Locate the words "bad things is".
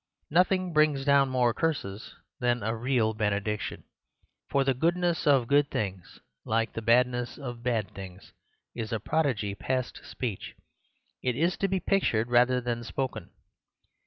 7.61-8.91